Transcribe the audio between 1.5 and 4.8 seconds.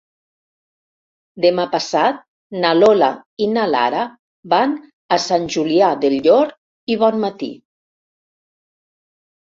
passat na Lola i na Lara van